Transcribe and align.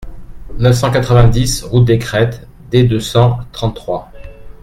neuf 0.57 0.77
cent 0.77 0.89
quatre-vingt-dix 0.89 1.61
route 1.61 1.85
des 1.85 1.99
Cretes 1.99 2.47
/ 2.59 2.71
d'deux 2.73 2.99
cent 2.99 3.37
trente-trois 3.51 4.11